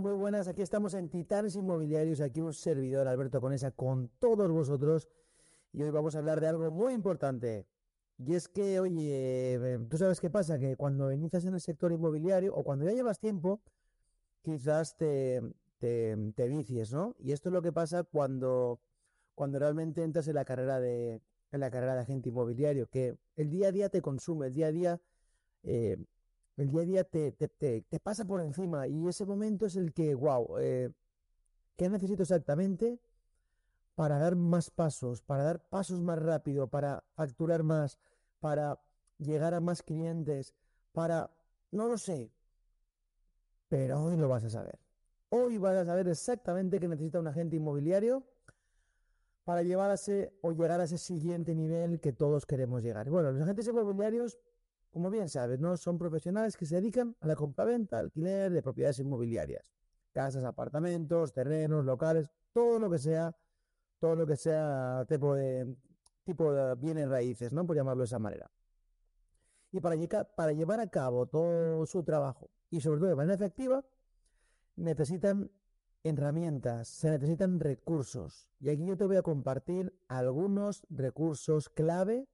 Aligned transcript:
muy 0.00 0.12
buenas. 0.12 0.46
Aquí 0.46 0.62
estamos 0.62 0.94
en 0.94 1.08
Titanes 1.08 1.56
Inmobiliarios. 1.56 2.20
Aquí 2.20 2.40
un 2.40 2.52
servidor, 2.52 3.08
Alberto 3.08 3.40
Conesa, 3.40 3.70
con 3.70 4.08
todos 4.18 4.50
vosotros. 4.50 5.08
Y 5.72 5.82
hoy 5.82 5.90
vamos 5.90 6.14
a 6.14 6.18
hablar 6.18 6.40
de 6.40 6.48
algo 6.48 6.70
muy 6.70 6.92
importante. 6.92 7.66
Y 8.18 8.34
es 8.34 8.48
que, 8.48 8.78
oye, 8.80 9.78
tú 9.88 9.96
sabes 9.96 10.20
qué 10.20 10.28
pasa, 10.28 10.58
que 10.58 10.76
cuando 10.76 11.12
inicias 11.12 11.44
en 11.44 11.54
el 11.54 11.60
sector 11.60 11.92
inmobiliario 11.92 12.54
o 12.54 12.62
cuando 12.62 12.84
ya 12.84 12.92
llevas 12.92 13.18
tiempo, 13.18 13.60
quizás 14.42 14.96
te, 14.96 15.42
te, 15.78 16.16
te 16.34 16.48
vicies, 16.48 16.92
¿no? 16.92 17.14
Y 17.18 17.32
esto 17.32 17.48
es 17.48 17.52
lo 17.52 17.62
que 17.62 17.72
pasa 17.72 18.04
cuando, 18.04 18.80
cuando 19.34 19.58
realmente 19.58 20.02
entras 20.02 20.28
en 20.28 20.34
la 20.34 20.44
carrera 20.44 20.80
de, 20.80 21.20
en 21.52 21.60
la 21.60 21.70
carrera 21.70 21.94
de 21.94 22.00
agente 22.00 22.28
inmobiliario, 22.28 22.88
que 22.88 23.16
el 23.36 23.50
día 23.50 23.68
a 23.68 23.72
día 23.72 23.88
te 23.88 24.02
consume, 24.02 24.46
el 24.46 24.54
día 24.54 24.66
a 24.68 24.72
día, 24.72 25.00
eh, 25.62 25.98
el 26.56 26.70
día 26.70 26.80
a 26.80 26.84
día 26.84 27.04
te, 27.04 27.32
te, 27.32 27.48
te, 27.82 28.00
pasa 28.00 28.24
por 28.24 28.40
encima 28.40 28.86
y 28.88 29.06
ese 29.08 29.26
momento 29.26 29.66
es 29.66 29.76
el 29.76 29.92
que, 29.92 30.14
wow, 30.14 30.58
eh, 30.58 30.90
¿qué 31.76 31.88
necesito 31.88 32.22
exactamente 32.22 32.98
para 33.94 34.18
dar 34.18 34.36
más 34.36 34.70
pasos, 34.70 35.22
para 35.22 35.44
dar 35.44 35.68
pasos 35.68 36.00
más 36.00 36.18
rápido, 36.18 36.68
para 36.68 37.04
facturar 37.14 37.62
más, 37.62 37.98
para 38.40 38.78
llegar 39.18 39.54
a 39.54 39.60
más 39.60 39.82
clientes, 39.82 40.54
para, 40.92 41.30
no 41.70 41.88
lo 41.88 41.98
sé, 41.98 42.30
pero 43.68 44.02
hoy 44.02 44.16
lo 44.16 44.28
vas 44.28 44.44
a 44.44 44.50
saber. 44.50 44.78
Hoy 45.28 45.58
vas 45.58 45.76
a 45.76 45.84
saber 45.84 46.08
exactamente 46.08 46.78
qué 46.78 46.88
necesita 46.88 47.18
un 47.18 47.26
agente 47.26 47.56
inmobiliario 47.56 48.24
para 49.44 49.62
llevar 49.62 49.90
a 49.90 49.94
ese 49.94 50.32
o 50.42 50.52
llegar 50.52 50.80
a 50.80 50.84
ese 50.84 50.98
siguiente 50.98 51.54
nivel 51.54 52.00
que 52.00 52.12
todos 52.12 52.46
queremos 52.46 52.82
llegar. 52.82 53.08
Bueno, 53.10 53.32
los 53.32 53.42
agentes 53.42 53.66
inmobiliarios, 53.66 54.38
como 54.96 55.10
bien 55.10 55.28
sabes, 55.28 55.60
¿no? 55.60 55.76
Son 55.76 55.98
profesionales 55.98 56.56
que 56.56 56.64
se 56.64 56.76
dedican 56.76 57.14
a 57.20 57.26
la 57.26 57.36
compraventa, 57.36 57.98
alquiler 57.98 58.50
de 58.50 58.62
propiedades 58.62 58.98
inmobiliarias. 58.98 59.70
Casas, 60.10 60.42
apartamentos, 60.42 61.34
terrenos, 61.34 61.84
locales, 61.84 62.30
todo 62.54 62.78
lo 62.78 62.88
que 62.88 62.96
sea, 62.96 63.36
todo 63.98 64.16
lo 64.16 64.26
que 64.26 64.36
sea 64.36 65.04
tipo 65.06 65.34
de, 65.34 65.76
tipo 66.24 66.50
de 66.50 66.76
bienes 66.76 67.10
raíces, 67.10 67.52
¿no? 67.52 67.66
Por 67.66 67.76
llamarlo 67.76 68.04
de 68.04 68.06
esa 68.06 68.18
manera. 68.18 68.50
Y 69.70 69.80
para, 69.80 69.98
para 70.34 70.52
llevar 70.52 70.80
a 70.80 70.88
cabo 70.88 71.26
todo 71.26 71.84
su 71.84 72.02
trabajo 72.02 72.48
y 72.70 72.80
sobre 72.80 73.00
todo 73.00 73.10
de 73.10 73.16
manera 73.16 73.34
efectiva, 73.34 73.84
necesitan 74.76 75.50
herramientas, 76.04 76.88
se 76.88 77.10
necesitan 77.10 77.60
recursos. 77.60 78.48
Y 78.60 78.70
aquí 78.70 78.86
yo 78.86 78.96
te 78.96 79.04
voy 79.04 79.16
a 79.16 79.22
compartir 79.22 79.94
algunos 80.08 80.86
recursos 80.88 81.68
clave 81.68 82.26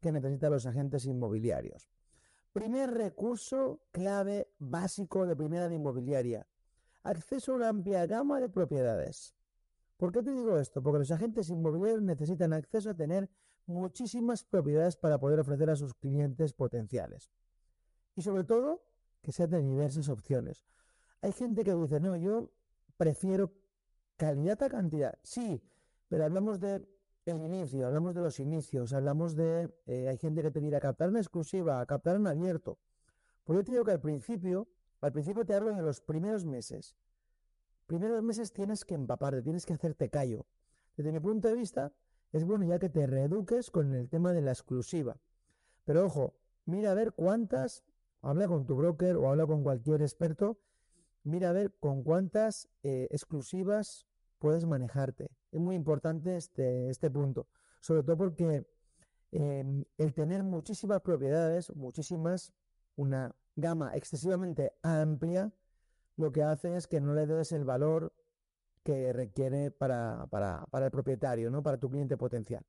que 0.00 0.12
necesitan 0.12 0.52
los 0.52 0.66
agentes 0.66 1.06
inmobiliarios. 1.06 1.88
Primer 2.52 2.90
recurso 2.90 3.80
clave 3.92 4.48
básico 4.58 5.26
de 5.26 5.36
primera 5.36 5.68
de 5.68 5.76
inmobiliaria. 5.76 6.46
Acceso 7.02 7.52
a 7.52 7.56
una 7.56 7.68
amplia 7.68 8.06
gama 8.06 8.40
de 8.40 8.48
propiedades. 8.48 9.34
¿Por 9.96 10.12
qué 10.12 10.22
te 10.22 10.32
digo 10.32 10.58
esto? 10.58 10.82
Porque 10.82 11.00
los 11.00 11.10
agentes 11.10 11.50
inmobiliarios 11.50 12.02
necesitan 12.02 12.52
acceso 12.52 12.90
a 12.90 12.94
tener 12.94 13.28
muchísimas 13.66 14.44
propiedades 14.44 14.96
para 14.96 15.18
poder 15.18 15.40
ofrecer 15.40 15.70
a 15.70 15.76
sus 15.76 15.94
clientes 15.94 16.52
potenciales. 16.52 17.30
Y 18.16 18.22
sobre 18.22 18.44
todo, 18.44 18.82
que 19.22 19.32
sean 19.32 19.50
de 19.50 19.62
diversas 19.62 20.08
opciones. 20.08 20.64
Hay 21.20 21.32
gente 21.32 21.64
que 21.64 21.74
dice, 21.74 22.00
no, 22.00 22.16
yo 22.16 22.50
prefiero 22.96 23.52
calidad 24.16 24.62
a 24.62 24.68
cantidad. 24.68 25.18
Sí, 25.22 25.62
pero 26.08 26.24
hablamos 26.24 26.60
de 26.60 26.86
el 27.30 27.42
inicio, 27.42 27.86
hablamos 27.86 28.14
de 28.14 28.20
los 28.20 28.40
inicios, 28.40 28.92
hablamos 28.92 29.36
de, 29.36 29.70
eh, 29.86 30.08
hay 30.08 30.16
gente 30.18 30.42
que 30.42 30.50
te 30.50 30.60
dirá 30.60 30.80
captar 30.80 31.08
en 31.08 31.16
exclusiva, 31.16 31.84
captar 31.86 32.16
en 32.16 32.26
abierto. 32.26 32.78
Pues 33.44 33.58
yo 33.58 33.64
te 33.64 33.72
digo 33.72 33.84
que 33.84 33.92
al 33.92 34.00
principio, 34.00 34.68
al 35.00 35.12
principio 35.12 35.44
te 35.44 35.54
hablo 35.54 35.74
de 35.74 35.82
los 35.82 36.00
primeros 36.00 36.44
meses. 36.44 36.96
Primeros 37.86 38.22
meses 38.22 38.52
tienes 38.52 38.84
que 38.84 38.94
empaparte, 38.94 39.42
tienes 39.42 39.64
que 39.64 39.74
hacerte 39.74 40.10
callo. 40.10 40.46
Desde 40.96 41.12
mi 41.12 41.20
punto 41.20 41.48
de 41.48 41.54
vista, 41.54 41.92
es 42.32 42.44
bueno 42.44 42.66
ya 42.66 42.78
que 42.78 42.88
te 42.88 43.06
reeduques 43.06 43.70
con 43.70 43.94
el 43.94 44.08
tema 44.08 44.32
de 44.32 44.42
la 44.42 44.52
exclusiva. 44.52 45.16
Pero 45.84 46.04
ojo, 46.04 46.34
mira 46.66 46.90
a 46.90 46.94
ver 46.94 47.12
cuántas, 47.12 47.84
habla 48.20 48.48
con 48.48 48.66
tu 48.66 48.76
broker 48.76 49.16
o 49.16 49.28
habla 49.28 49.46
con 49.46 49.62
cualquier 49.62 50.02
experto 50.02 50.58
mira 51.28 51.50
a 51.50 51.52
ver 51.52 51.72
con 51.78 52.02
cuántas 52.02 52.68
eh, 52.82 53.08
exclusivas 53.10 54.06
puedes 54.38 54.64
manejarte. 54.64 55.30
Es 55.50 55.60
muy 55.60 55.76
importante 55.76 56.36
este, 56.36 56.90
este 56.90 57.10
punto, 57.10 57.46
sobre 57.80 58.02
todo 58.02 58.16
porque 58.16 58.66
eh, 59.32 59.84
el 59.96 60.14
tener 60.14 60.42
muchísimas 60.42 61.00
propiedades, 61.00 61.74
muchísimas, 61.74 62.52
una 62.96 63.34
gama 63.56 63.94
excesivamente 63.94 64.72
amplia, 64.82 65.52
lo 66.16 66.32
que 66.32 66.42
hace 66.42 66.76
es 66.76 66.86
que 66.86 67.00
no 67.00 67.14
le 67.14 67.26
des 67.26 67.52
el 67.52 67.64
valor 67.64 68.12
que 68.82 69.12
requiere 69.12 69.70
para, 69.70 70.26
para, 70.30 70.66
para 70.70 70.86
el 70.86 70.90
propietario, 70.90 71.50
¿no? 71.50 71.62
para 71.62 71.78
tu 71.78 71.90
cliente 71.90 72.16
potencial. 72.16 72.64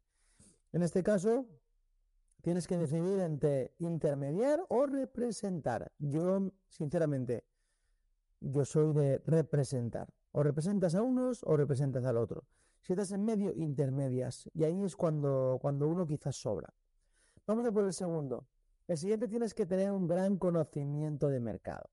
En 0.71 0.83
este 0.83 1.01
caso, 1.01 1.47
tienes 2.41 2.67
que 2.67 2.77
decidir 2.77 3.19
entre 3.19 3.73
intermediar 3.79 4.63
o 4.69 4.85
representar. 4.85 5.91
Yo, 5.97 6.51
sinceramente, 6.67 7.43
yo 8.39 8.65
soy 8.65 8.93
de 8.93 9.19
representar. 9.25 10.13
O 10.31 10.43
representas 10.43 10.93
a 10.93 11.01
unos 11.01 11.41
o 11.43 11.57
representas 11.57 12.05
al 12.05 12.17
otro. 12.17 12.43
Si 12.81 12.93
estás 12.93 13.11
en 13.11 13.23
medio, 13.25 13.53
intermedias. 13.55 14.49
Y 14.53 14.63
ahí 14.63 14.81
es 14.83 14.95
cuando, 14.95 15.57
cuando 15.61 15.87
uno 15.87 16.05
quizás 16.07 16.35
sobra. 16.35 16.73
Vamos 17.45 17.65
a 17.65 17.71
por 17.71 17.83
el 17.83 17.93
segundo. 17.93 18.47
El 18.87 18.97
siguiente 18.97 19.27
tienes 19.27 19.53
que 19.53 19.65
tener 19.65 19.91
un 19.91 20.07
gran 20.07 20.37
conocimiento 20.37 21.29
de 21.29 21.39
mercado. 21.39 21.89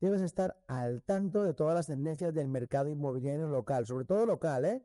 Debes 0.00 0.20
estar 0.20 0.56
al 0.66 1.02
tanto 1.02 1.42
de 1.42 1.54
todas 1.54 1.74
las 1.74 1.86
tendencias 1.86 2.34
del 2.34 2.48
mercado 2.48 2.88
inmobiliario 2.88 3.48
local, 3.48 3.86
sobre 3.86 4.04
todo 4.04 4.26
local, 4.26 4.64
¿eh? 4.64 4.84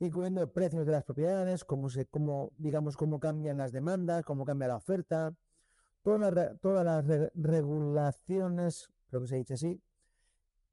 incluyendo 0.00 0.52
precios 0.52 0.84
de 0.84 0.92
las 0.92 1.04
propiedades, 1.04 1.64
cómo 1.64 1.88
se, 1.88 2.06
cómo, 2.06 2.50
digamos, 2.58 2.96
cómo 2.96 3.20
cambian 3.20 3.56
las 3.56 3.72
demandas, 3.72 4.24
cómo 4.24 4.44
cambia 4.44 4.68
la 4.68 4.76
oferta, 4.76 5.34
todas 6.02 6.34
las, 6.34 6.60
todas 6.60 6.84
las 6.84 7.30
regulaciones, 7.34 8.90
creo 9.08 9.22
que 9.22 9.28
se 9.28 9.36
dice 9.36 9.54
así, 9.54 9.80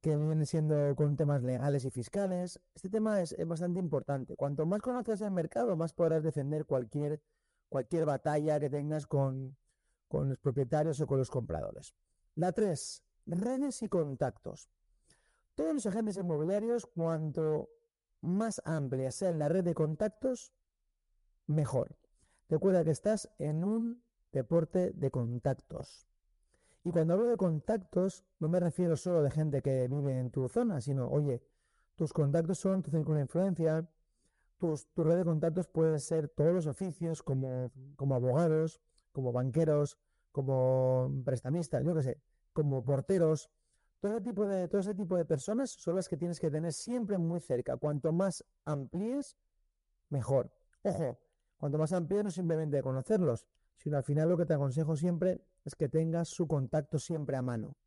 que 0.01 0.15
viene 0.15 0.45
siendo 0.45 0.95
con 0.95 1.15
temas 1.17 1.43
legales 1.43 1.83
y 1.85 1.91
fiscales. 1.91 2.59
Este 2.73 2.89
tema 2.89 3.21
es, 3.21 3.35
bastante 3.45 3.79
importante. 3.79 4.35
Cuanto 4.35 4.65
más 4.65 4.81
conoces 4.81 5.21
el 5.21 5.31
mercado, 5.31 5.75
más 5.75 5.93
podrás 5.93 6.23
defender 6.23 6.65
cualquier, 6.65 7.21
cualquier 7.67 8.05
batalla 8.05 8.59
que 8.59 8.69
tengas 8.69 9.07
con, 9.07 9.57
con 10.07 10.29
los 10.29 10.37
propietarios 10.39 10.99
o 11.01 11.07
con 11.07 11.17
los 11.17 11.29
compradores. 11.29 11.93
La 12.35 12.51
3. 12.51 13.03
Redes 13.25 13.81
y 13.83 13.89
contactos. 13.89 14.69
Todos 15.55 15.73
los 15.73 15.85
agentes 15.85 16.17
inmobiliarios, 16.17 16.85
cuanto 16.85 17.69
más 18.21 18.61
amplia 18.65 19.11
sea 19.11 19.31
la 19.31 19.49
red 19.49 19.63
de 19.63 19.73
contactos, 19.73 20.53
mejor. 21.47 21.97
Recuerda 22.47 22.83
que 22.83 22.91
estás 22.91 23.29
en 23.37 23.63
un 23.63 24.03
deporte 24.31 24.91
de 24.91 25.11
contactos. 25.11 26.08
Y 26.83 26.91
cuando 26.91 27.13
hablo 27.13 27.27
de 27.27 27.37
contactos, 27.37 28.23
no 28.39 28.47
me 28.47 28.59
refiero 28.59 28.95
solo 28.95 29.21
de 29.21 29.31
gente 29.31 29.61
que 29.61 29.87
vive 29.87 30.17
en 30.17 30.31
tu 30.31 30.47
zona, 30.47 30.79
sino, 30.79 31.09
oye, 31.09 31.43
tus 31.95 32.13
contactos 32.13 32.57
son 32.59 32.81
tu 32.81 32.89
círculo 32.91 33.15
de 33.15 33.23
influencia, 33.23 33.89
tus, 34.57 34.87
tu 34.93 35.03
red 35.03 35.17
de 35.17 35.25
contactos 35.25 35.67
puede 35.67 35.99
ser 35.99 36.29
todos 36.29 36.53
los 36.53 36.67
oficios, 36.67 37.21
como, 37.21 37.71
como 37.95 38.15
abogados, 38.15 38.79
como 39.11 39.33
banqueros, 39.33 39.97
como 40.31 41.11
prestamistas, 41.25 41.83
yo 41.83 41.93
qué 41.95 42.03
sé, 42.03 42.21
como 42.53 42.83
porteros. 42.83 43.49
Todo 43.99 44.13
ese, 44.13 44.21
tipo 44.21 44.45
de, 44.45 44.67
todo 44.69 44.79
ese 44.79 44.95
tipo 44.95 45.17
de 45.17 45.25
personas 45.25 45.71
son 45.71 45.97
las 45.97 46.07
que 46.07 46.15
tienes 46.15 46.39
que 46.39 46.49
tener 46.49 46.71
siempre 46.71 47.17
muy 47.17 47.41
cerca. 47.41 47.75
Cuanto 47.75 48.13
más 48.13 48.45
amplíes, 48.63 49.35
mejor. 50.09 50.49
Ojo, 50.83 51.19
cuanto 51.57 51.77
más 51.77 51.91
amplíes 51.91 52.23
no 52.23 52.31
simplemente 52.31 52.81
conocerlos, 52.81 53.45
sino 53.79 53.97
al 53.97 54.03
final 54.03 54.29
lo 54.29 54.37
que 54.37 54.45
te 54.45 54.53
aconsejo 54.53 54.95
siempre 54.95 55.41
es 55.63 55.73
que 55.73 55.87
tengas 55.87 56.27
su 56.27 56.47
contacto 56.47 56.99
siempre 56.99 57.37
a 57.37 57.41
mano, 57.41 57.77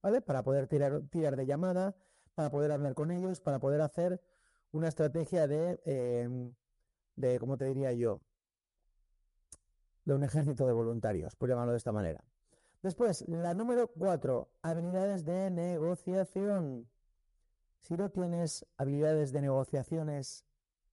¿vale? 0.00 0.22
Para 0.22 0.44
poder 0.44 0.68
tirar, 0.68 1.02
tirar 1.10 1.36
de 1.36 1.44
llamada, 1.44 1.96
para 2.34 2.50
poder 2.50 2.70
hablar 2.70 2.94
con 2.94 3.10
ellos, 3.10 3.40
para 3.40 3.58
poder 3.58 3.80
hacer 3.80 4.20
una 4.70 4.88
estrategia 4.88 5.48
de, 5.48 5.80
em, 5.84 6.54
de, 7.16 7.38
¿cómo 7.40 7.56
te 7.56 7.64
diría 7.64 7.92
yo? 7.92 8.20
De 10.04 10.14
un 10.14 10.22
ejército 10.22 10.66
de 10.66 10.72
voluntarios, 10.72 11.34
por 11.34 11.48
llamarlo 11.48 11.72
de 11.72 11.78
esta 11.78 11.92
manera. 11.92 12.24
Después, 12.82 13.28
la 13.28 13.52
número 13.52 13.88
cuatro, 13.88 14.52
habilidades 14.62 15.24
de 15.24 15.50
negociación. 15.50 16.88
Si 17.80 17.94
no 17.94 18.08
tienes 18.10 18.64
habilidades 18.76 19.32
de 19.32 19.40
negociaciones, 19.40 20.46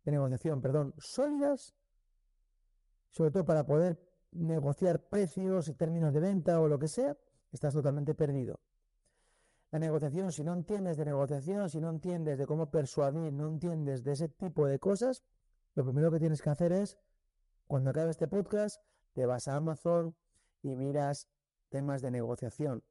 de 0.03 0.11
negociación, 0.11 0.61
perdón, 0.61 0.95
sólidas, 0.97 1.75
sobre 3.11 3.31
todo 3.31 3.45
para 3.45 3.65
poder 3.65 4.06
negociar 4.31 5.01
precios 5.01 5.67
y 5.67 5.73
términos 5.73 6.13
de 6.13 6.19
venta 6.19 6.59
o 6.59 6.67
lo 6.67 6.79
que 6.79 6.87
sea, 6.87 7.17
estás 7.51 7.73
totalmente 7.73 8.13
perdido. 8.13 8.59
La 9.71 9.79
negociación, 9.79 10.31
si 10.31 10.43
no 10.43 10.53
entiendes 10.53 10.95
de 10.97 11.05
negociación, 11.05 11.69
si 11.69 11.81
no 11.81 11.89
entiendes 11.89 12.37
de 12.37 12.45
cómo 12.45 12.71
persuadir, 12.71 13.33
no 13.33 13.47
entiendes 13.47 14.03
de 14.03 14.13
ese 14.13 14.29
tipo 14.29 14.65
de 14.65 14.79
cosas, 14.79 15.23
lo 15.75 15.83
primero 15.83 16.09
que 16.09 16.19
tienes 16.19 16.41
que 16.41 16.49
hacer 16.49 16.71
es, 16.71 16.97
cuando 17.67 17.89
acabe 17.89 18.11
este 18.11 18.27
podcast, 18.27 18.81
te 19.13 19.25
vas 19.25 19.47
a 19.47 19.55
Amazon 19.55 20.15
y 20.61 20.75
miras 20.75 21.27
temas 21.69 22.01
de 22.01 22.11
negociación. 22.11 22.83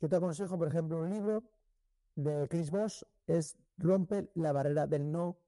Yo 0.00 0.08
te 0.08 0.16
aconsejo, 0.16 0.58
por 0.58 0.68
ejemplo, 0.68 0.98
un 0.98 1.10
libro 1.10 1.44
de 2.16 2.48
Chris 2.48 2.70
Voss, 2.70 3.06
es 3.26 3.56
Rompe 3.78 4.28
la 4.34 4.52
barrera 4.52 4.86
del 4.86 5.10
no, 5.10 5.38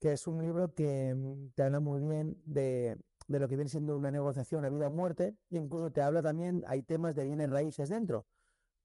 que 0.00 0.12
es 0.12 0.26
un 0.26 0.42
libro 0.42 0.74
que 0.74 1.14
mm, 1.14 1.50
te 1.54 1.62
habla 1.62 1.80
muy 1.80 2.00
bien 2.00 2.40
de, 2.44 2.98
de 3.28 3.38
lo 3.40 3.48
que 3.48 3.56
viene 3.56 3.68
siendo 3.68 3.96
una 3.96 4.10
negociación 4.10 4.64
a 4.64 4.68
vida 4.68 4.88
o 4.88 4.90
muerte, 4.90 5.36
e 5.50 5.56
incluso 5.56 5.90
te 5.90 6.02
habla 6.02 6.22
también, 6.22 6.62
hay 6.66 6.82
temas 6.82 7.14
de 7.14 7.24
bienes 7.24 7.50
raíces 7.50 7.88
dentro 7.88 8.26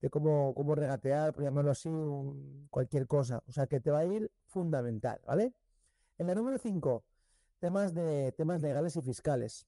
de 0.02 0.10
cómo, 0.10 0.54
cómo 0.56 0.74
regatear, 0.76 1.34
por 1.34 1.44
llamarlo 1.44 1.72
así, 1.72 1.90
cualquier 2.70 3.08
cosa. 3.08 3.44
O 3.48 3.52
sea 3.52 3.68
que 3.68 3.80
te 3.80 3.92
va 3.92 4.00
a 4.00 4.06
ir 4.06 4.32
fundamental, 4.48 5.22
¿vale? 5.26 5.54
En 6.18 6.28
la 6.28 6.36
número 6.36 6.58
5, 6.58 7.04
temas, 7.60 7.94
de, 7.94 8.32
temas 8.32 8.62
legales 8.62 8.96
y 8.96 9.02
fiscales. 9.02 9.68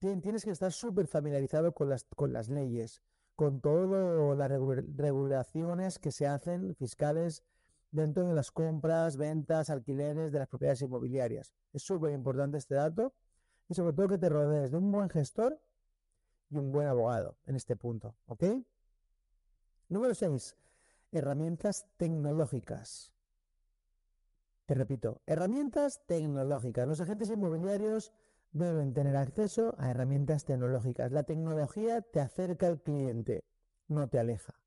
Tienes 0.00 0.44
que 0.44 0.50
estar 0.50 0.72
súper 0.72 1.06
familiarizado 1.06 1.72
con 1.72 1.88
las, 1.88 2.04
con 2.16 2.32
las 2.32 2.48
leyes, 2.48 3.00
con 3.36 3.60
todas 3.60 4.36
las 4.36 4.50
regulaciones 4.50 6.00
que 6.00 6.10
se 6.10 6.26
hacen 6.26 6.74
fiscales 6.74 7.44
dentro 7.92 8.26
de 8.26 8.34
las 8.34 8.50
compras, 8.50 9.16
ventas, 9.16 9.70
alquileres 9.70 10.32
de 10.32 10.40
las 10.40 10.48
propiedades 10.48 10.82
inmobiliarias. 10.82 11.54
Es 11.72 11.82
súper 11.82 12.12
importante 12.12 12.58
este 12.58 12.74
dato 12.74 13.14
y 13.68 13.74
sobre 13.74 13.92
todo 13.92 14.08
que 14.08 14.18
te 14.18 14.28
rodees 14.28 14.70
de 14.70 14.78
un 14.78 14.90
buen 14.90 15.08
gestor 15.10 15.60
y 16.50 16.56
un 16.56 16.72
buen 16.72 16.88
abogado 16.88 17.36
en 17.46 17.56
este 17.56 17.76
punto, 17.76 18.14
¿ok? 18.26 18.44
Número 19.88 20.14
6. 20.14 20.56
Herramientas 21.12 21.86
tecnológicas. 21.96 23.12
Te 24.66 24.74
repito, 24.74 25.22
herramientas 25.26 26.02
tecnológicas. 26.06 26.86
Los 26.86 27.00
agentes 27.00 27.30
inmobiliarios 27.30 28.12
deben 28.52 28.92
tener 28.92 29.16
acceso 29.16 29.74
a 29.78 29.90
herramientas 29.90 30.44
tecnológicas. 30.44 31.12
La 31.12 31.22
tecnología 31.22 32.02
te 32.02 32.20
acerca 32.20 32.66
al 32.66 32.82
cliente, 32.82 33.44
no 33.86 34.08
te 34.08 34.18
aleja. 34.18 34.60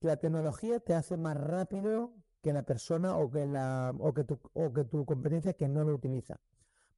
La 0.00 0.16
tecnología 0.16 0.80
te 0.80 0.94
hace 0.94 1.16
más 1.16 1.36
rápido 1.36 2.12
que 2.42 2.52
la 2.52 2.62
persona 2.62 3.16
o 3.16 3.30
que, 3.30 3.46
la, 3.46 3.94
o 3.98 4.12
que, 4.14 4.24
tu, 4.24 4.38
o 4.54 4.72
que 4.72 4.84
tu 4.84 5.04
competencia 5.04 5.54
que 5.54 5.68
no 5.68 5.84
lo 5.84 5.94
utiliza. 5.94 6.40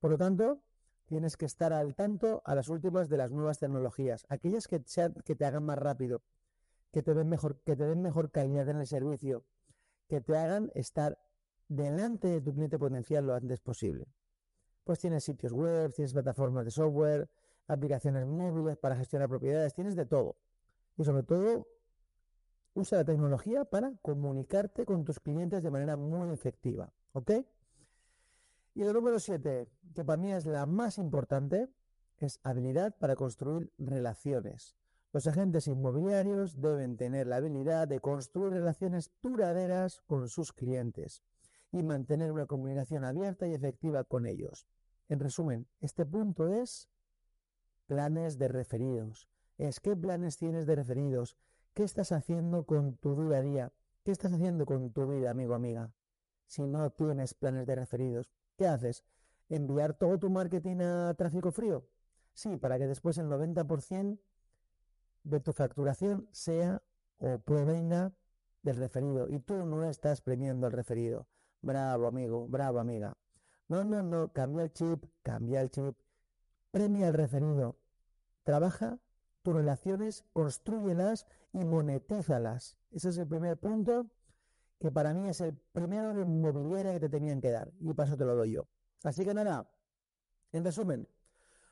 Por 0.01 0.11
lo 0.13 0.19
tanto, 0.19 0.61
tienes 1.09 1.39
que 1.39 1.47
estar 1.47 1.73
al 1.73 1.95
tanto 1.95 2.43
a 2.45 2.55
las 2.55 2.69
últimas 2.69 3.09
de 3.09 3.17
las 3.17 3.33
nuevas 3.33 3.59
tecnologías, 3.59 4.27
aquellas 4.29 4.69
que, 4.69 4.79
te 4.79 5.45
hagan 5.45 5.65
más 5.65 5.79
rápido, 5.79 6.23
que 6.93 7.03
te 7.03 7.15
den 7.15 7.29
mejor, 7.31 7.61
que 7.63 7.77
te 7.77 7.85
den 7.85 8.03
mejor 8.03 8.31
calidad 8.31 8.69
en 8.69 8.77
el 8.77 8.87
servicio, 8.87 9.43
que 10.07 10.21
te 10.21 10.37
hagan 10.37 10.71
estar 10.75 11.19
delante 11.67 12.29
de 12.29 12.41
tu 12.43 12.53
cliente 12.53 12.79
potencial 12.79 13.27
lo 13.27 13.35
antes 13.35 13.61
posible. 13.61 14.07
Pues 14.85 14.99
tienes 14.99 15.25
sitios 15.25 15.53
web, 15.53 15.93
tienes 15.95 16.13
plataformas 16.13 16.67
de 16.67 16.71
software, 16.71 17.31
aplicaciones 17.67 18.27
móviles 18.27 18.77
para 18.77 18.95
gestionar 18.95 19.29
propiedades, 19.29 19.73
tienes 19.73 19.97
de 19.97 20.05
todo. 20.05 20.37
Y 20.99 21.05
sobre 21.05 21.23
todo, 21.23 21.67
usa 22.75 22.99
la 22.99 23.05
tecnología 23.05 23.65
para 23.65 23.93
comunicarte 24.03 24.85
con 24.85 25.05
tus 25.05 25.21
clientes 25.21 25.63
de 25.63 25.71
manera 25.71 25.97
muy 25.97 26.31
efectiva. 26.33 26.93
¿Ok? 27.13 27.33
Y 28.79 28.83
el 28.83 28.93
número 28.93 29.19
7, 29.19 29.69
que 29.93 30.05
para 30.05 30.23
mí 30.23 30.33
es 30.33 30.47
la 30.47 30.65
más 30.65 30.99
importante, 30.99 31.69
es 32.19 32.39
habilidad 32.45 32.95
para 32.97 33.17
construir 33.17 33.73
relaciones. 33.77 34.77
Los 35.13 35.27
agentes 35.27 35.67
inmobiliarios 35.67 36.61
deben 36.61 36.97
tener 36.97 37.27
la 37.27 37.39
habilidad 37.39 37.89
de 37.89 37.99
construir 37.99 38.53
relaciones 38.53 39.11
duraderas 39.21 40.01
con 40.03 40.29
sus 40.29 40.53
clientes 40.53 41.25
y 41.73 41.83
mantener 41.83 42.31
una 42.31 42.47
comunicación 42.47 43.05
abierta 43.05 43.49
y 43.49 43.55
efectiva 43.55 44.05
con 44.05 44.27
ellos. 44.27 44.69
En 45.09 45.19
resumen, 45.19 45.67
este 45.81 46.07
punto 46.07 46.47
es 46.47 46.89
planes 47.89 48.39
de 48.39 48.47
referidos. 48.47 49.29
Es 49.57 49.81
qué 49.81 49.97
planes 49.97 50.37
tienes 50.37 50.67
de 50.67 50.77
referidos, 50.77 51.37
qué 51.75 51.83
estás 51.83 52.13
haciendo 52.13 52.65
con 52.65 52.97
tu 52.99 53.21
día 53.21 53.39
a 53.39 53.43
día, 53.43 53.73
qué 54.05 54.13
estás 54.13 54.33
haciendo 54.33 54.67
con 54.67 54.93
tu 54.93 55.05
vida, 55.09 55.33
amigo 55.33 55.57
amiga. 55.57 55.93
Si 56.47 56.63
no 56.63 56.91
tienes 56.91 57.35
planes 57.35 57.67
de 57.67 57.75
referidos, 57.75 58.31
¿qué 58.59 58.67
haces? 58.67 59.05
¿Enviar 59.49 59.95
todo 59.95 60.19
tu 60.19 60.29
marketing 60.29 60.81
a 60.83 61.15
tráfico 61.15 61.51
frío? 61.53 61.87
Sí, 62.35 62.57
para 62.59 62.77
que 62.79 62.87
después 62.87 63.17
el 63.17 63.29
90% 63.29 64.19
de 65.25 65.41
tu 65.41 65.53
facturación 65.53 66.29
sea 66.33 66.83
o 67.19 67.39
provenga 67.39 68.13
del 68.63 68.77
referido 68.77 69.29
y 69.29 69.39
tú 69.39 69.65
no 69.65 69.85
estás 69.85 70.21
premiando 70.21 70.67
al 70.67 70.73
referido. 70.73 71.27
Bravo, 71.63 72.07
amigo, 72.07 72.47
bravo, 72.49 72.79
amiga. 72.79 73.17
No, 73.69 73.85
no, 73.85 74.03
no, 74.03 74.33
cambia 74.33 74.65
el 74.65 74.73
chip, 74.73 75.05
cambia 75.23 75.61
el 75.61 75.71
chip. 75.71 75.97
Premia 76.71 77.09
al 77.09 77.15
referido. 77.15 77.77
Trabaja 78.43 78.99
tus 79.43 79.55
relaciones, 79.55 80.25
construyelas 80.33 81.27
y 81.53 81.65
monetízalas. 81.65 82.77
Ese 82.91 83.11
es 83.11 83.19
el 83.19 83.29
primer 83.29 83.59
punto 83.59 84.07
que 84.79 84.91
para 84.91 85.13
mí 85.15 85.29
es 85.29 85.41
el 85.41 85.57
primero 85.73 86.15
de 86.15 86.23
inmobiliaria 86.23 86.93
que 86.93 87.01
te 87.01 87.09
tenían 87.09 87.41
que 87.41 87.51
dar. 87.51 87.71
Y 87.81 87.93
paso 87.95 88.17
te 88.17 88.25
lo 88.25 88.35
doy 88.35 88.53
yo. 88.53 88.69
Así 89.05 89.25
que 89.25 89.35
nada, 89.35 89.71
en 90.53 90.65
resumen, 90.65 91.09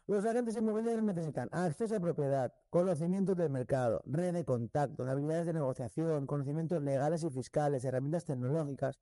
los 0.07 0.25
agentes 0.25 0.57
inmobiliarios 0.57 1.03
necesitan 1.03 1.49
acceso 1.51 1.97
a 1.97 2.01
propiedad, 2.01 2.55
conocimiento 2.71 3.35
del 3.35 3.51
mercado, 3.51 4.03
red 4.07 4.33
de 4.33 4.45
contactos, 4.45 5.09
habilidades 5.09 5.47
de 5.47 5.55
negociación, 5.55 6.27
conocimientos 6.27 6.81
legales 6.83 7.25
y 7.25 7.31
fiscales, 7.31 7.85
herramientas 7.85 8.25
tecnológicas, 8.25 9.01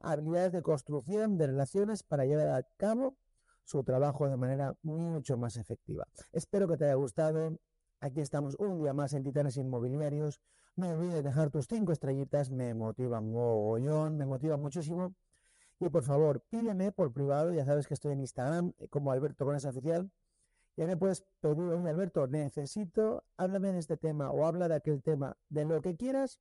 habilidades 0.00 0.52
de 0.52 0.62
construcción 0.62 1.36
de 1.36 1.48
relaciones 1.48 2.02
para 2.02 2.24
llevar 2.24 2.48
a 2.48 2.62
cabo 2.78 3.18
su 3.64 3.82
trabajo 3.84 4.28
de 4.28 4.36
manera 4.36 4.74
mucho 4.82 5.36
más 5.36 5.56
efectiva. 5.56 6.06
Espero 6.32 6.68
que 6.68 6.76
te 6.76 6.84
haya 6.84 6.94
gustado. 6.94 7.58
Aquí 8.06 8.20
estamos 8.20 8.54
un 8.60 8.78
día 8.80 8.92
más 8.92 9.14
en 9.14 9.24
Titanes 9.24 9.56
Inmobiliarios. 9.56 10.40
No 10.76 10.88
olvides 10.90 11.24
dejar 11.24 11.50
tus 11.50 11.66
cinco 11.66 11.90
estrellitas, 11.90 12.52
me 12.52 12.72
motiva 12.72 13.20
mogollón, 13.20 14.16
me 14.16 14.26
motiva 14.26 14.56
muchísimo. 14.56 15.12
Y 15.80 15.88
por 15.88 16.04
favor, 16.04 16.40
pídeme 16.48 16.92
por 16.92 17.12
privado, 17.12 17.52
ya 17.52 17.64
sabes 17.64 17.88
que 17.88 17.94
estoy 17.94 18.12
en 18.12 18.20
Instagram 18.20 18.74
como 18.90 19.10
Alberto 19.10 19.44
Cones 19.44 19.64
Oficial 19.64 20.08
ya 20.76 20.86
me 20.86 20.96
puedes 20.96 21.24
pedir, 21.40 21.58
oye 21.58 21.88
Alberto, 21.88 22.26
necesito, 22.28 23.24
háblame 23.38 23.72
de 23.72 23.78
este 23.78 23.96
tema 23.96 24.30
o 24.30 24.46
habla 24.46 24.68
de 24.68 24.76
aquel 24.76 25.02
tema, 25.02 25.36
de 25.48 25.64
lo 25.64 25.80
que 25.80 25.96
quieras, 25.96 26.38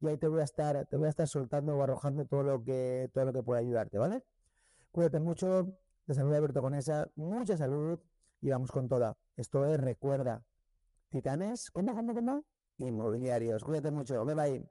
y 0.00 0.06
ahí 0.06 0.16
te 0.16 0.28
voy 0.28 0.40
a 0.40 0.44
estar, 0.44 0.86
te 0.86 0.96
voy 0.96 1.06
a 1.06 1.10
estar 1.10 1.26
soltando 1.26 1.76
o 1.76 1.82
arrojando 1.82 2.24
todo 2.24 2.44
lo 2.44 2.62
que, 2.62 3.10
todo 3.12 3.26
lo 3.26 3.32
que 3.32 3.42
pueda 3.42 3.60
ayudarte, 3.60 3.98
¿vale? 3.98 4.22
Cuídate 4.92 5.18
mucho, 5.18 5.76
te 6.06 6.14
saluda 6.14 6.36
Alberto 6.36 6.62
con 6.62 6.74
esa, 6.74 7.10
mucha 7.16 7.56
salud 7.56 7.98
y 8.40 8.50
vamos 8.50 8.70
con 8.70 8.88
toda. 8.88 9.16
Esto 9.36 9.66
es, 9.66 9.80
recuerda, 9.80 10.44
Titanes, 11.14 11.70
¿cómo, 11.70 11.94
cómo, 11.94 12.12
cómo? 12.14 12.44
Inmobiliarios. 12.78 13.64
Cuídate 13.64 13.90
mucho, 13.90 14.24
bye 14.24 14.34
bye. 14.36 14.68